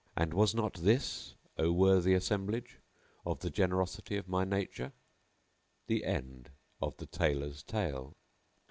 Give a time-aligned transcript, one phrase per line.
[0.17, 2.79] And was not this, O worthy assemblage,
[3.23, 4.93] of the generosity of my nature?
[5.85, 6.49] The End
[6.81, 8.15] of the Tailor's Tale.